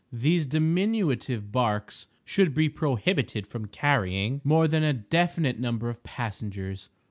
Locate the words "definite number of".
4.93-6.01